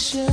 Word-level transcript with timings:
Station. 0.00 0.29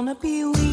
Gonna 0.00 0.14
be 0.14 0.44
weak. 0.44 0.69